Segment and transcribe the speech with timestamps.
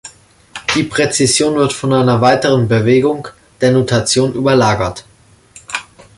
[0.73, 3.27] Die Präzession wird von einer weiteren Bewegung,
[3.61, 5.05] der Nutation überlagert.